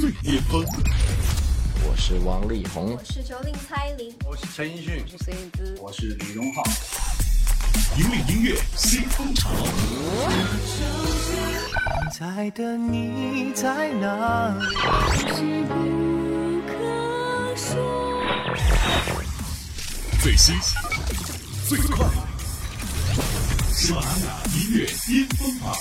[0.00, 0.64] 最巅峰。
[1.82, 6.62] 我是王力宏，我是九令蔡琳，我是陈奕迅，我是孙燕姿，我是李荣浩。
[7.96, 9.50] 引领音乐新风潮。
[12.12, 14.62] 现在的你在哪里？
[20.22, 20.54] 最新、
[21.68, 22.06] 最快，
[23.72, 25.76] 喜马拉雅音乐巅峰榜。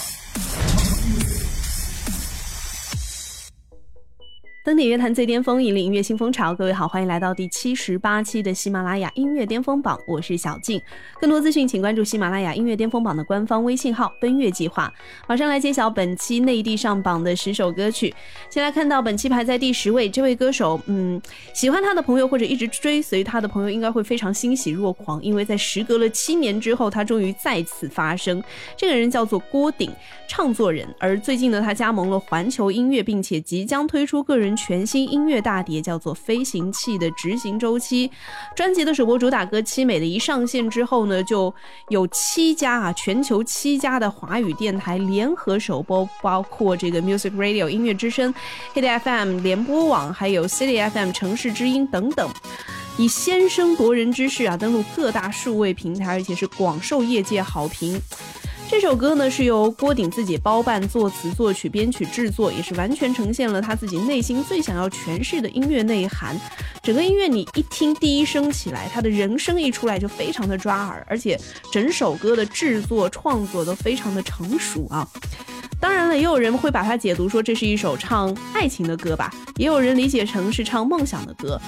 [4.67, 6.53] 登顶乐坛最巅峰，引领音乐新风潮。
[6.53, 10.81] 各位好，欢迎来到第七十八期的喜马拉雅音乐巅峰榜，我是小静。
[11.21, 14.93] 更多资讯，请关注喜马拉雅音乐巅峰榜的官方微信号“奔月计划”。
[15.25, 18.13] 马上来揭晓本期内地上榜的十首歌曲。
[18.49, 21.21] 先来看到本期排在第十位这位歌手，嗯，
[21.53, 28.43] 喜欢他的朋友或者一直追随他的朋友，应该会非常欣喜若狂，因为在时隔了七年之后，他终于再次发声。
[28.75, 29.89] 这个人叫做郭顶，
[30.27, 30.85] 唱作人。
[30.99, 34.56] 而最近呢，他加盟了环球音乐，并且即将推出个人。
[34.57, 38.11] 全新音乐大碟叫做《飞行器》的执行周期，
[38.55, 41.53] 专辑的首播主打歌《凄美》的一上线之后呢，就
[41.89, 48.33] 有七家啊，全球七家的华语电台联合首播，包括这个 Music Radio 音乐之声、
[48.73, 52.29] Hit FM 联播网，还有 City FM 城市之音等等，
[52.97, 58.01] 以先声夺人之势啊，登陆各大数位平台，而且是广受业界好评。
[58.69, 66.39] 这首歌呢是由郭顶自己包办作词、作曲、编曲、制作，也是完全呈现了他自己内心最想要诠释的音乐内涵。
[66.83, 71.39] 整个音乐你一听第一声起来，他的人声一出来就非常的抓耳，而且
[71.71, 75.07] 整首歌的制作创作都非常的成熟啊。
[75.79, 81.59] 当然了，也有人会把它解读说这是一首唱爱情的歌吧，也有人理解成是唱梦想的歌。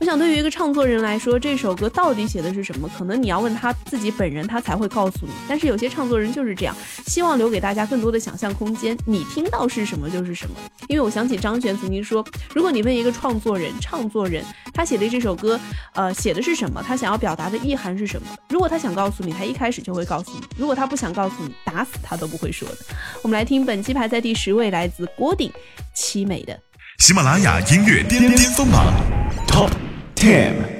[0.00, 2.88] 我想，对于一个唱作人来说，这首歌到底写的是什么？
[2.96, 5.32] 可能你要问他自己本人，他才会告诉你。
[5.46, 6.74] 但是有些唱作人就是这样，
[7.06, 10.56] 希望留给大家更多的想象空间，你听到是什么就是什么。
[10.88, 15.60] 因为我想起张悬曾经说，如果你问一个创作人、唱作人，他写的这首歌，
[15.92, 16.82] 呃，写的是什么？
[16.82, 18.28] 他想要表达的意涵是什么？
[18.48, 22.76] 如果他想告诉你，他一开始就会告诉你；如果他不想告诉你，打死他都不会说的。
[23.22, 23.57] 我们来听。
[23.64, 25.52] 本期排在第十位，来自郭顶，
[25.94, 26.58] 凄美的
[26.98, 28.92] 喜马拉雅音乐巅巅峰榜
[29.46, 29.70] Top
[30.14, 30.77] Ten。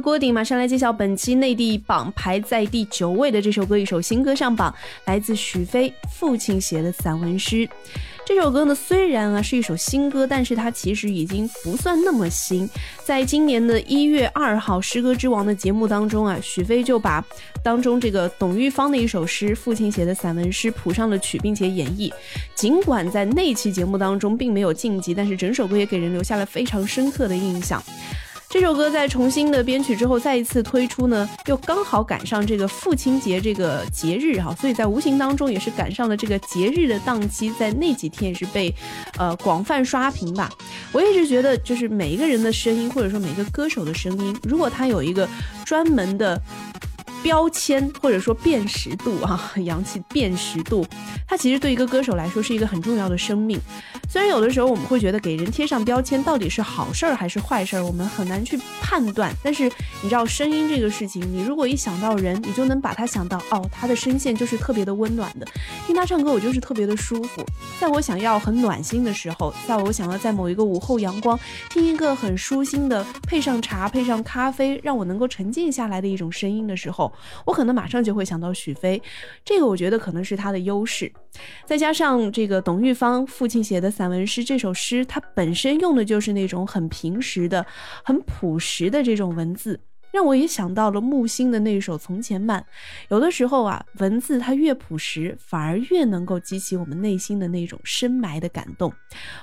[0.00, 4.74] 郭顶，马上来揭晓本期内地榜排在第九位的这首歌，一首新歌上榜，
[5.04, 7.68] 来自许飞父亲写的散文诗。
[8.24, 12.68] 这首歌呢，虽然啊是一首新歌，但是它其实已经不算那么新。
[13.04, 17.24] 在今年的一月二号《诗歌之王》的节目当中啊，许飞就把
[17.64, 22.12] 当中这个董玉芳的一首诗，父亲写的散文诗谱上了曲，并且演绎。
[22.54, 27.82] 尽管在那期节目当中并没有晋级，但是整首歌也给人留下了非常深刻的印象。
[28.50, 38.74] 这首歌在重新的编曲之后，再一次推出呢，又刚好赶上这个父亲节这个节日哈，所以在无形当中也是赶上了这个节日的档期，在那几天也是被，
[39.18, 40.50] 呃广泛刷屏吧。
[40.90, 45.28] 我一直觉得，就是每一个人的声音，或者说每个歌手的声音，如果他有一个
[45.64, 46.42] 专门的。
[47.22, 50.86] 标签或者说辨识度啊，洋气辨识度，
[51.26, 53.60] 它其实对一个歌手来说是一个很重要的生命。
[54.08, 59.32] 虽然有的时候我们会觉得给人贴上标签到底是好事儿还是坏事儿，我们很难去判断。
[59.42, 59.70] 但是
[60.02, 65.46] 你知道声音这个事情，你如果一想到人，你就能把他想到哦，他的声线就是特别的温暖的，
[65.86, 67.44] 听他唱歌我就是特别的舒服。
[67.78, 77.09] 在我想要很暖心的时候，在我想要在某一个午后阳光听一个很舒心的，配上茶配上咖啡，让我能够沉静下来的一种声音的时候。
[77.44, 79.00] 我可能马上就会想到许飞，
[79.44, 81.12] 这个我觉得可能是他的优势，
[81.66, 87.64] 再加上这个董玉芳父亲写的散文诗，这首诗它本身用的就是那种很平实的、
[88.04, 89.80] 很朴实的这种文字。
[90.12, 92.60] 让我也想到了木心的那首《从前慢》。
[93.10, 98.92] 有的时候啊，文字它越朴实，反而越能够激起我们内心的那种深埋的感动。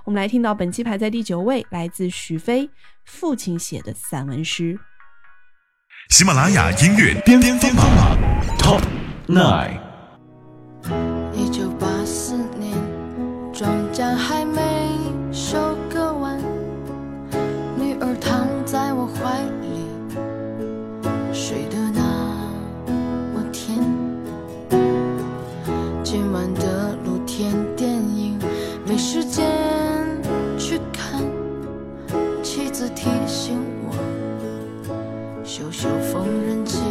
[0.03, 2.69] 我们来听到本期排在第九位，来自许飞
[3.05, 4.77] 父亲写的散文诗。
[6.09, 7.85] 喜马拉雅音乐巅巅巅榜
[8.57, 8.81] Top
[9.27, 9.77] Nine。
[11.33, 12.73] 一九八四年，
[13.53, 14.61] 庄稼还没
[35.57, 36.86] 修修缝纫机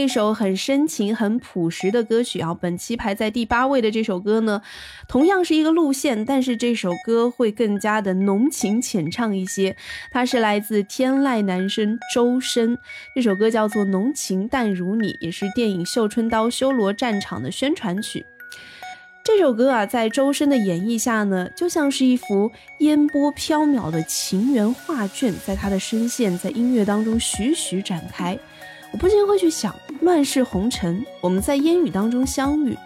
[0.00, 4.62] 一首很深情、很朴实的歌曲啊，本期排在第八位的这首歌呢，
[5.08, 9.76] 同样是一个路线，但是这首歌会更加的浓情浅唱一些。
[10.10, 12.78] 它是来自天籁男声周深，
[13.14, 18.24] 这首歌叫做《浓情淡如你》，也是电影《绣春刀·修罗战场》的宣传曲。
[19.24, 28.38] 这首歌啊，在周深的演绎下呢，就像是一幅烟波飘渺的情缘画卷，在他的声线在音乐当中徐徐展开。
[28.92, 32.76] 我不禁会去想，乱世红尘，我们在烟雨当中相遇，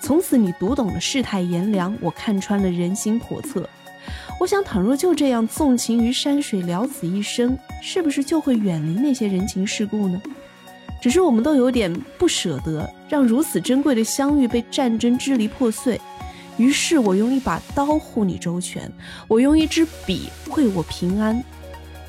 [0.00, 3.68] 从此你读懂了世态炎凉，我看穿了人心叵测。
[4.38, 10.20] 我想，倘若就这样纵情于山水，了此一生，是不是就会远离那些人情世故呢？
[11.00, 16.00] 只是我们都有点不舍得，让如此珍贵的相遇被战争支离破碎。
[16.56, 18.90] 于是我用一把刀护你周全，
[19.26, 21.42] 我用一支笔绘我平安。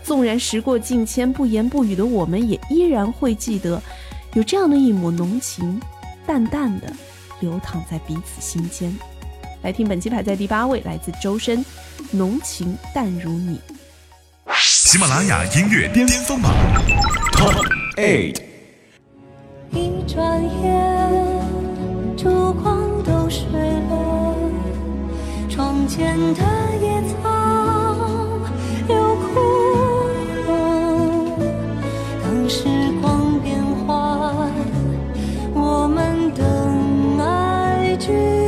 [0.03, 3.81] 纵然时过境迁，不言不语的我们，也依然会记得，
[4.33, 5.77] 有这样的一抹浓情，
[6.25, 6.87] 淡淡的
[7.41, 8.97] 流淌在彼此心间。
[9.61, 11.59] 来听本期排在第八位，来自周深，
[12.11, 13.59] 《浓情淡如你》。
[14.57, 16.53] 喜马拉雅音乐巅峰榜
[17.33, 17.61] Top
[17.97, 18.41] Eight。
[19.71, 21.11] 一转眼，
[22.17, 24.35] 烛光都睡了，
[25.49, 26.41] 窗前的
[26.81, 27.15] 野草
[28.87, 29.39] 又枯
[30.47, 30.49] 了。
[32.23, 32.63] 当时
[33.01, 33.20] 光
[38.11, 38.40] 爱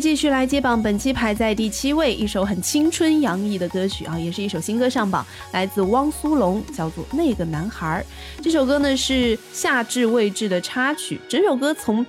[0.00, 4.04] 继续来接榜，本期排在第七位，一首很青春洋溢的歌曲。
[4.04, 8.04] 啊，也是一首新歌上榜，来自汪苏泷，叫做《那个男孩》。
[8.42, 12.04] 这首歌呢是夏至未至的插曲，整首歌从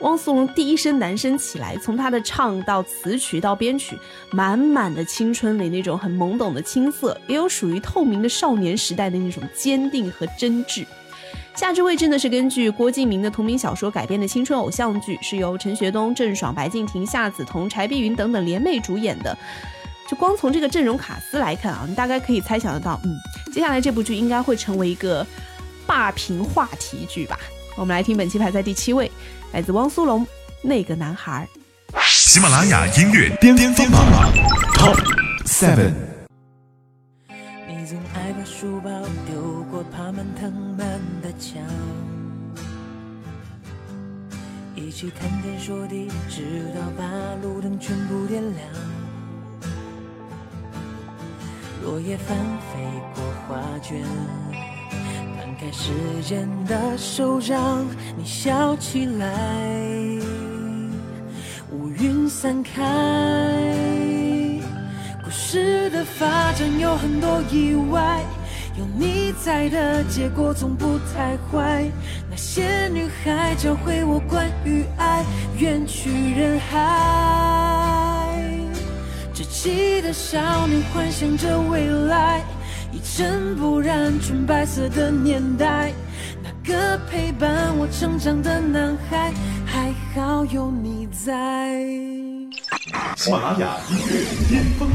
[0.00, 3.98] 汪苏泷第一声男声起来，从他的唱到词曲到编曲，
[4.30, 10.84] 满满的青春里那种很懵懂的青涩，也有属于透明的少年时代的那种坚定和真挚。
[11.58, 19.36] 夏至未至呢是根据郭敬明的同名小说改编的青春偶像剧，是由陈学冬、郑爽、白敬亭、夏梓潼、柴碧云等等联袂主演的。
[20.08, 23.12] 就光从这个阵容卡司来看啊，你大概可以猜想得到，嗯，
[23.52, 25.26] 接下来这部剧应该会成为一个
[25.84, 27.36] 霸屏话题剧吧。
[27.76, 29.10] 我们来听本期排在第七位，
[29.50, 30.24] 来自汪苏泷
[30.62, 31.44] 《那个男孩》。
[32.06, 34.00] 喜马拉雅音乐巅巅巅榜
[34.74, 34.96] Top
[35.44, 35.90] Seven。
[37.66, 38.90] 你总爱把书包
[39.26, 41.00] 丢过爬满藤蔓
[41.38, 41.62] 墙，
[44.74, 47.04] 一起谈天说地，直到把
[47.42, 48.56] 路灯全部点亮。
[51.84, 52.80] 落叶翻飞
[53.14, 54.02] 过画卷，
[55.38, 55.92] 摊开时
[56.22, 59.28] 间的手掌，你笑起来，
[61.70, 62.82] 乌云散开。
[65.24, 68.24] 故事的发展有很多意外，
[68.78, 71.84] 有你在的结果总不太坏。
[72.30, 75.24] 那些女孩教会我关于爱，
[75.58, 76.78] 远去人海。
[79.34, 82.44] 稚气的少年幻想着未来，
[82.92, 85.92] 一尘不染纯白色的年代。
[86.40, 89.32] 那个陪伴我成长的男孩，
[89.66, 91.84] 还好有你在。
[93.16, 94.88] 喜马拉雅音乐巅峰。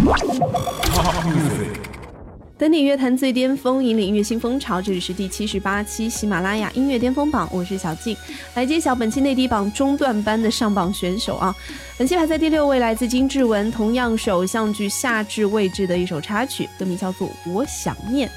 [2.64, 4.82] 登顶乐坛最巅峰，引领音乐新风潮。
[4.82, 8.16] 这里是第七十八期喜马拉雅音乐巅峰榜，我是小静，
[8.56, 11.54] 来揭晓本期内地榜中段班的上榜选手啊。
[11.98, 18.30] 本期排在第六位，来自金志文，同样是偶像剧《夏至未至》的一首插曲，歌名叫做《我想念》。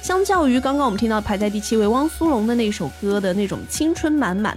[0.00, 4.56] 相较于刚刚我们听到排在第七位汪苏泷的那首歌的那种青春满满，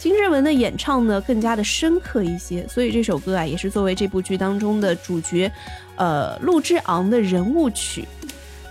[0.00, 5.48] 金志文的演唱呢更加的深刻一些，所以这首歌啊也是作为这部剧当中的主角，
[5.94, 8.04] 呃陆之昂的人物曲。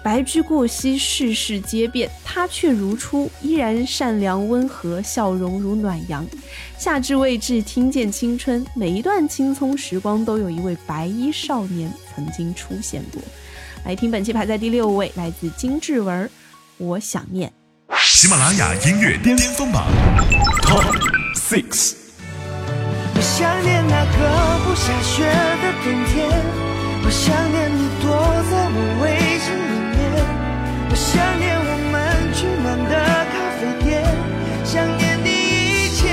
[0.03, 6.27] 白驹过隙，世事皆变，他却如初，依然善良温和，笑容如暖阳。
[6.77, 13.21] 夏至未至，听见青春，每一段青葱时光都有一位白衣少年曾经出现过。
[13.85, 16.25] 来听本期排在第六位，来自金志文，
[16.77, 17.49] 《我想念》。
[18.03, 19.85] 喜马拉雅音乐巅峰榜
[20.63, 20.83] Top
[21.33, 21.93] Six。
[23.15, 24.19] 我想念那个
[24.65, 26.27] 不下雪的冬天，
[27.05, 28.11] 我想念你躲
[28.51, 29.03] 在我围
[29.39, 29.72] 巾里
[31.13, 31.93] 想念我们
[32.33, 32.93] 取暖的
[33.29, 34.01] 咖啡店，
[34.65, 36.09] 想念你一切。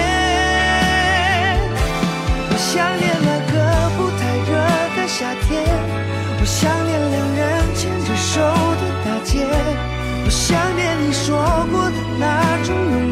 [2.50, 3.54] 我想念那个
[3.96, 4.52] 不太热
[4.96, 5.48] 的夏天，
[6.38, 7.40] 我想念两人
[7.74, 8.44] 牵着手
[8.76, 9.48] 的大街，
[10.26, 11.40] 我想念你说
[11.72, 13.09] 过的那种永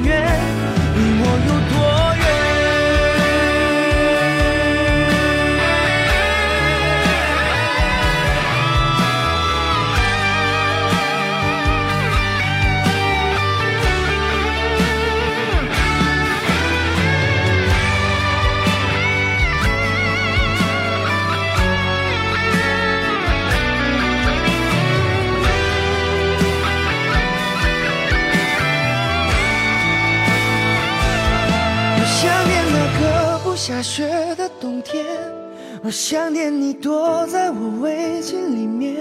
[35.89, 38.97] 我想念你躲在我围巾里面，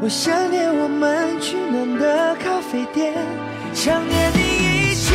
[0.00, 3.12] 我想念我们取暖的咖啡店，
[3.74, 5.14] 想念你一切。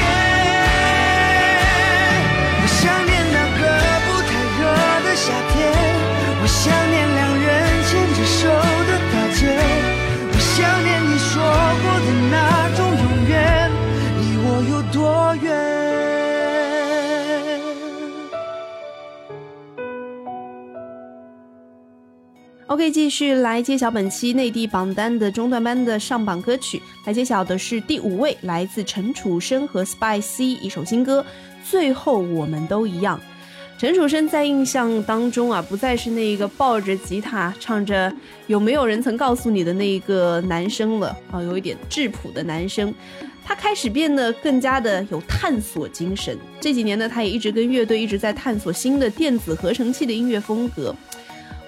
[2.53, 3.61] 我想念那个
[4.05, 4.31] 不太
[4.61, 4.61] 热
[5.01, 5.73] 的夏天，
[6.39, 7.49] 我想念两人
[7.89, 8.45] 牵着手
[22.71, 26.81] OK，继续来揭晓本期内地榜单的中段班的上榜歌曲。
[27.03, 31.21] 来揭晓的是第五位，来自陈楚生和 Spy C 一首新歌
[31.69, 33.19] 《最后我们都一样》。
[33.77, 38.09] 陈楚生在印象当中啊，不再是那个抱着吉他唱着
[38.47, 42.93] “有没有人曾告诉你”的那一个男生了啊，有一点质朴的男生。
[43.43, 46.37] 他开始变得更加的有探索精神。
[46.61, 50.95] 这几年呢，他也一直跟乐队一直在探索新的电子合成器的音乐风格。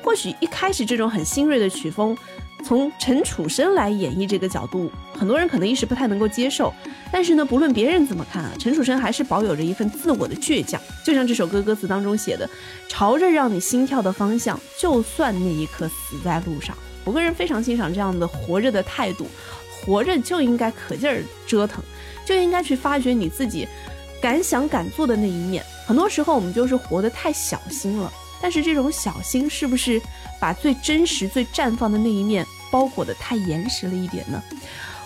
[0.04, 2.16] 或许一开始这种很新锐的曲风，
[2.64, 6.74] 从陈楚生来演绎这个角度，很多人可能一时不太能够接受。
[7.12, 10.80] 但是呢，不论别人怎么看啊，陈楚生还是保有着一份自我的倔强。
[11.06, 12.50] 就像这首歌歌词当中写的
[12.90, 19.28] ：“朝着让你心跳的方向，就算那一刻死在路上。”我个人非常欣赏这样的活着的态度，
[19.72, 21.84] 活着就应该可劲儿折腾，
[22.26, 23.68] 就应该去发掘你自己
[24.22, 25.64] 敢想敢做的那一面。
[25.86, 28.12] 很多时候我们就是活得太小心了，
[28.44, 30.02] 但是这种小心是不是
[30.38, 34.44] 把最真实、最绽放的那一面包裹得太严实了一点呢？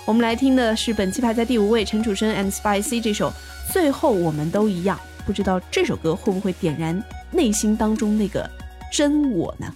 [0.05, 3.29] 我们来听的是本期排在第五位陈楚生 and Spicy 这首
[3.71, 8.49] 《最后我们都一样》，不知道这首歌会不会点燃内心当中那个
[8.91, 9.71] 真我呢？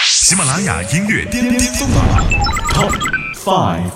[0.00, 2.24] 喜马拉雅音乐巅巅峰榜
[2.72, 2.96] Top
[3.34, 3.90] Five。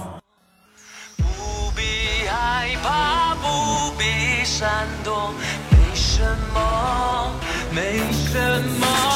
[1.17, 5.33] 不必害怕，不必闪躲，
[8.27, 9.16] 什么。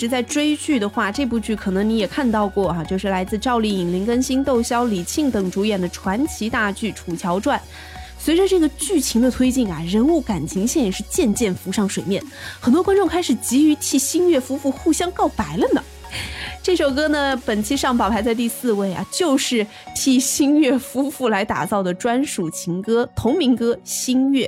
[0.00, 7.58] 直在追剧的话，这部剧可能你也看到过哈，就是来自赵丽颖、林更新、窦骁、李沁等主演的传奇大剧《楚乔传》。
[8.18, 12.24] 随着这个剧情的推进啊，人物感情线也是渐渐浮上水面，
[12.58, 15.84] 很多观众开始急于替新月夫妇互相告白了呢。
[16.62, 24.46] 这首歌呢，本期上榜排在第四位啊，就是替新月夫妇来打造的专属情歌，同名歌《新月》。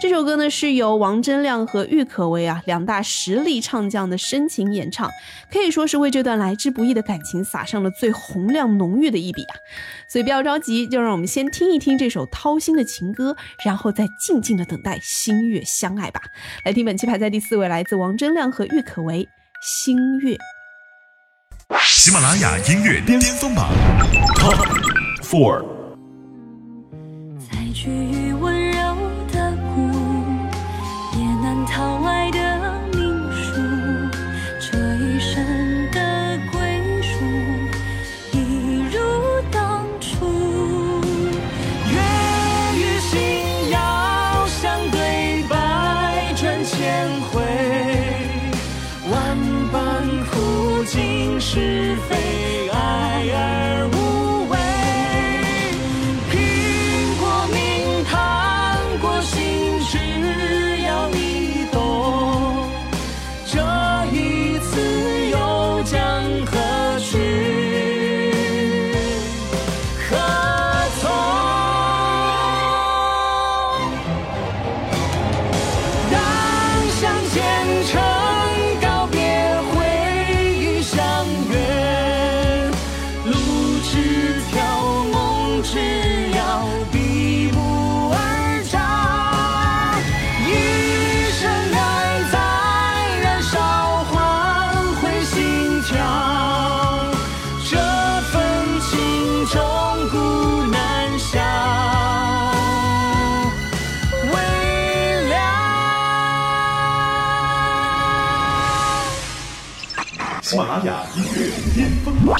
[0.00, 5.10] 这首歌呢，是由王铮亮和郁可唯啊两大实力唱将的深情演唱，
[5.52, 9.54] 可以说是为这段来之不易的感情撒上了最洪亮浓郁的一笔啊。
[10.08, 16.22] 所以不要着急，就让我们先听一听这首掏心的情歌，然后再静静的等待新月相爱吧。
[16.64, 19.24] 来听本期排在第四位，来自王铮亮和郁可唯
[19.62, 20.34] 《新月》。
[21.78, 23.70] 喜马拉雅音乐巅峰榜
[24.36, 24.56] Top
[25.22, 25.64] Four。
[110.50, 112.36] 喜马拉雅音乐巅峰榜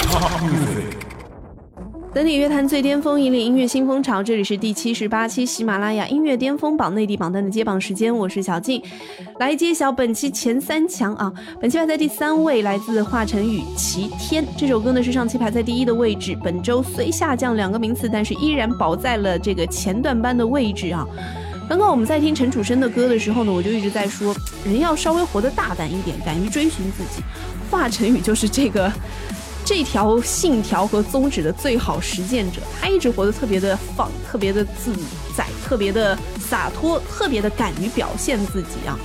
[0.00, 0.96] Top Music。
[2.12, 4.20] 等你乐坛最巅峰，引领音乐新风潮。
[4.20, 8.82] 这里是第七十八期喜马拉雅音乐巅峰榜内地榜单的揭榜时间，我是小静，
[9.38, 11.32] 来揭晓本期前三强啊！
[11.60, 21.06] 本期排在第三位，来自华晨宇《齐天》这首歌呢是上期排在第一的位置，本周虽下降两个名次，但是依然保在了这个前段班的位置啊。
[21.68, 27.22] 刚刚我们在听陈楚生的歌的时候呢，我就一直在说，人要稍微活得大胆一点，敢于追寻自己。
[27.68, 28.90] 华晨宇就是这个
[29.64, 34.94] 这条信条和宗旨的最好实践者，他一直活得特别的放，特别的自
[35.36, 38.96] 在，特别的洒脱，特别的敢于表现自己啊。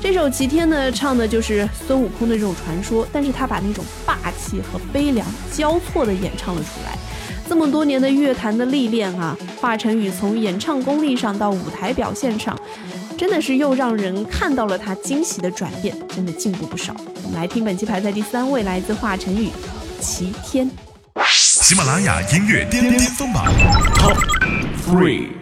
[0.00, 6.98] 这首《齐天》呢，唱的就是孙悟空的这种传说，但是他把那种霸气和悲凉交错的演唱了出来。
[7.50, 12.56] 这么多年的乐坛的历练啊，华晨宇从演唱功力上到舞台表现上，
[13.18, 16.94] 真的是又让人看到了他惊喜的转变，真的进步不少。
[17.24, 19.48] 我们来听本期排在第三位，来自华晨宇，
[20.00, 20.70] 《齐天》。
[21.26, 23.44] 喜马拉雅音乐巅巅峰榜
[23.96, 24.16] Top
[24.86, 25.39] Three。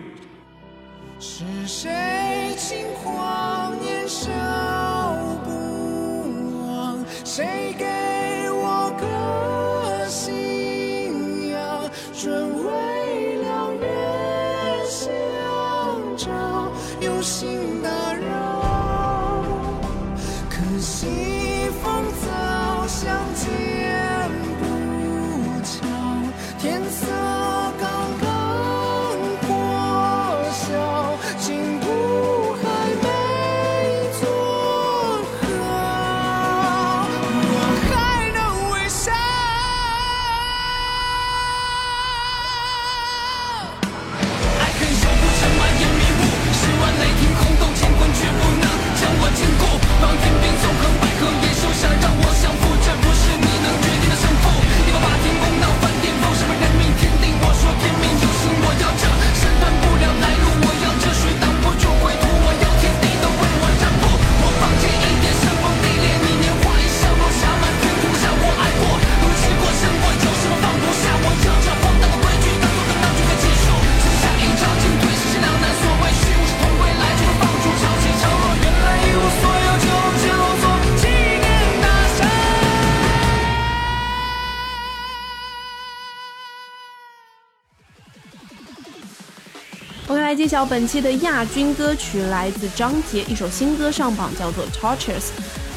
[90.09, 95.21] OK，来揭晓本期的亚军歌曲，来自张杰，一首新歌上榜，叫做《Torches》。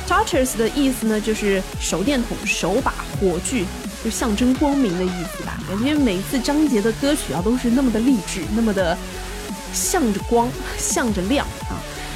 [0.07, 3.65] Torches 的意思呢，就是手电筒、手把、火炬，
[4.01, 5.59] 就象征光明的意思吧。
[5.67, 8.97] 感觉每次张杰的歌曲啊，都是那么的励志，那么的
[9.73, 11.75] 向着光，向着亮啊。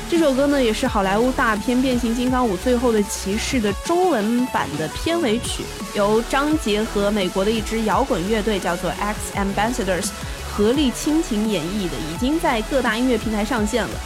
[0.09, 10.07] 这首歌呢，也是好莱坞大片《变形金刚五：最后的骑士》的中文版的片尾曲，由张杰和美国的一支摇滚乐队叫做 X Ambassadors
[10.55, 13.99] 合力倾情演绎的，已经在各大音乐平台上线了。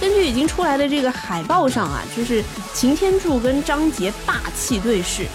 [0.00, 2.42] 根据已经出来的这个海报上啊，就是
[2.74, 5.26] 擎天柱跟张杰霸气对视，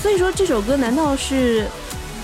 [0.00, 1.68] 所以说这首歌难道是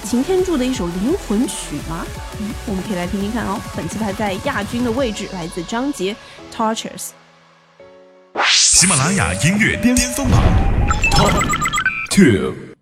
[0.02, 2.06] 擎天柱的一首灵魂曲吗？
[2.40, 3.60] 嗯，我们可以来听听看哦。
[3.76, 6.16] 本期排在亚军的位置来自张杰
[6.56, 7.10] 《Torches》。
[8.50, 10.42] 喜马拉雅音乐巅峰榜
[11.10, 11.32] Top
[12.10, 12.73] Two。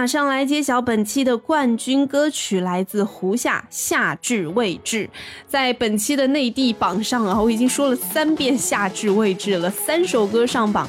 [0.00, 5.04] 马上来揭晓本期的冠军歌曲，来自胡夏《夏至未至》。
[5.46, 10.88] 在本期的内地榜上啊，我已经说了三遍《夏至未至》了，三首歌上榜。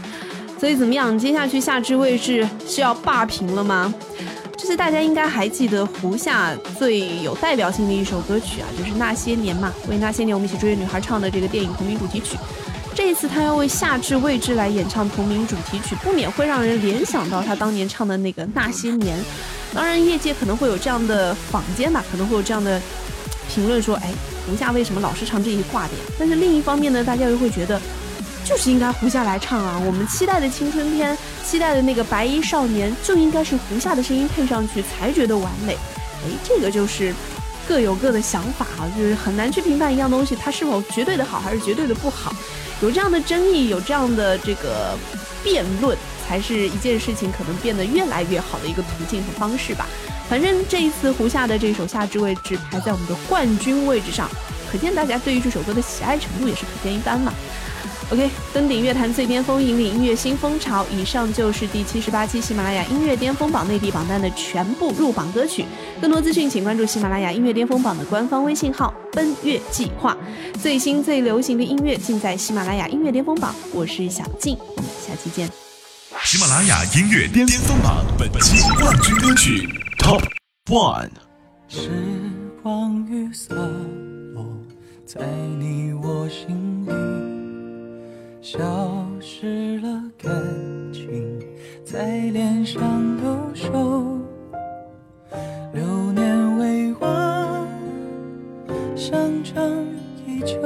[0.57, 1.19] 所以怎么样？
[1.19, 3.93] 接下去夏至未至是要霸屏了吗？
[4.57, 12.37] 这次大家应该还记得胡夏最有代表性的一首歌曲啊，就是《那些年》嘛，为《那些年我们一起追的女孩》唱的这个电影同名主题曲。
[12.93, 19.17] 这一次他要为夏至未至来演唱同名主题曲，不免会让人联想到他当年唱的那个《那些年》。
[19.73, 22.79] 当然，业界可能会有这样的坊间吧，可能会有这样的
[23.53, 24.11] 评论说：“哎，
[24.45, 27.81] 胡夏为什么老是唱这一挂点？”但是另一方面呢，大家又会觉得，
[28.43, 29.81] 就是应该胡夏来唱啊！
[29.85, 35.73] 我们期待的青春片，期待的那个白衣少年，就应该是胡夏的声音配上去才觉得完美。
[35.73, 37.15] 哎，这个就是
[37.65, 42.35] 各有各的想法啊，就是很难去评判一样东西它是否绝对的好还是绝对的不好。
[42.81, 44.97] 有这样的争议，有这样的这个
[45.43, 45.97] 辩论。
[46.27, 49.85] 才是一件事情可能变得越来越好的一个途径和方式吧。
[50.29, 54.29] 反正这一次胡夏的这首《夏至未至》排在我们的冠军位置上，
[54.71, 57.33] 可见大家对于这首歌的喜爱程度也是可见一斑嘛。
[58.11, 60.85] OK，登顶乐坛最巅峰，引领音乐新风潮。
[60.91, 65.63] 以上就是第七十八期喜马拉雅音乐巅峰榜内地榜单的全部入榜歌曲。
[66.01, 70.17] 更多资讯请关注喜马拉雅音乐巅峰榜的官方微信号“奔月计划”。
[70.61, 73.55] 最新最流行的音乐尽在喜马拉雅音乐巅峰榜。
[73.71, 75.49] 我是小静，我们下期见。
[76.25, 79.69] 喜马拉雅音乐巅峰榜本期冠军歌曲
[79.99, 80.21] Top
[80.65, 81.09] One。
[81.69, 81.89] 时
[82.61, 84.45] 光雨洒落
[85.05, 85.21] 在
[85.57, 86.91] 你我心里，
[88.41, 88.59] 消
[89.19, 90.31] 失了感
[90.91, 91.39] 情
[91.85, 92.81] 在脸上
[93.17, 93.71] 留守，
[95.71, 97.67] 流年未完，
[98.95, 99.63] 香樟
[100.25, 100.59] 依旧，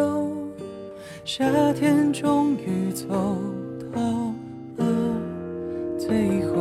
[1.26, 3.08] 夏天终于走
[3.94, 4.02] 到
[4.78, 4.86] 了。
[6.00, 6.56] 最后，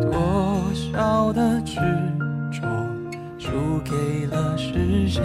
[0.00, 1.76] 多少的执
[2.50, 2.66] 着
[3.38, 3.50] 输
[3.84, 5.22] 给了时间，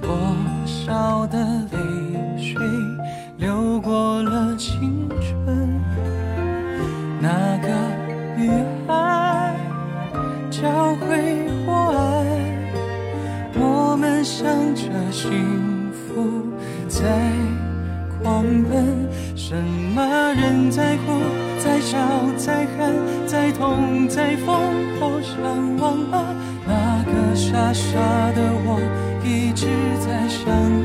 [0.00, 0.08] 多
[0.64, 1.65] 少的
[27.46, 27.92] 傻傻
[28.32, 28.80] 的我，
[29.24, 29.66] 一直
[30.04, 30.75] 在想